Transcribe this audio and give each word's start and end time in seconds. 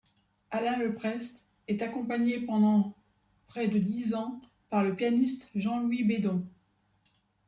Allain 0.49 0.79
Leprest 0.79 1.45
est 1.67 1.83
accompagné 1.83 2.39
pendant 2.41 2.97
près 3.45 3.67
de 3.67 3.77
dix 3.77 4.15
ans 4.15 4.41
par 4.71 4.83
le 4.83 4.95
pianiste 4.95 5.51
Jean-Louis 5.53 6.03
Beydon. 6.03 6.43